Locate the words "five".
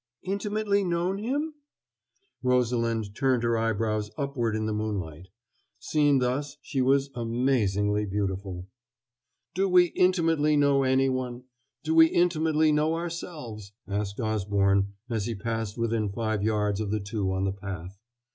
16.09-16.41